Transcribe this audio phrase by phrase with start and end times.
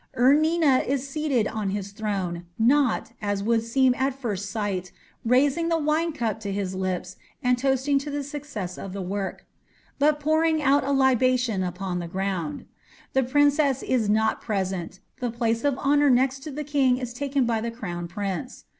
[0.17, 4.91] Ur Nina is seated on his throne, not, as would seem at first sight,
[5.23, 9.45] raising the wine cup to his lips and toasting to the success of the work,
[9.99, 12.65] but pouring out a libation upon the ground.
[13.13, 17.45] The princess is not present; the place of honour next to the king is taken
[17.45, 18.63] by the crown prince.